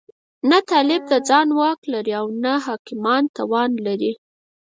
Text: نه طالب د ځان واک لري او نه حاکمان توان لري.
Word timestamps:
نه 0.49 0.59
طالب 0.69 1.01
د 1.11 1.13
ځان 1.29 1.47
واک 1.59 1.79
لري 1.93 2.11
او 2.21 2.25
نه 2.43 2.53
حاکمان 2.65 3.23
توان 3.37 3.71
لري. 3.85 4.11